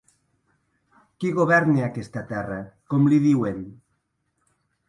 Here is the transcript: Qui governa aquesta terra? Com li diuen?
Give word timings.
Qui 1.25 1.33
governa 1.39 1.83
aquesta 1.89 2.25
terra? 2.31 2.57
Com 2.95 3.07
li 3.13 3.23
diuen? 3.27 3.63